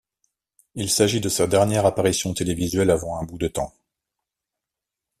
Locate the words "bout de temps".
3.23-3.71